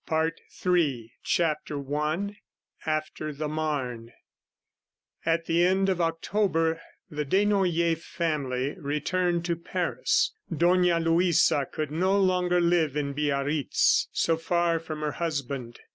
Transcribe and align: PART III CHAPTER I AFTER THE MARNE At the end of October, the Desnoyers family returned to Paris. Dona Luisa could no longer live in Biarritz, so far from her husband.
PART 0.07 0.41
III 0.65 1.13
CHAPTER 1.21 1.95
I 1.95 2.35
AFTER 2.87 3.31
THE 3.33 3.47
MARNE 3.47 4.09
At 5.27 5.45
the 5.45 5.63
end 5.63 5.89
of 5.89 6.01
October, 6.01 6.81
the 7.11 7.23
Desnoyers 7.23 8.03
family 8.03 8.73
returned 8.79 9.45
to 9.45 9.55
Paris. 9.55 10.33
Dona 10.51 10.99
Luisa 10.99 11.67
could 11.71 11.91
no 11.91 12.19
longer 12.19 12.59
live 12.59 12.97
in 12.97 13.13
Biarritz, 13.13 14.07
so 14.11 14.37
far 14.37 14.79
from 14.79 15.01
her 15.01 15.11
husband. 15.11 15.79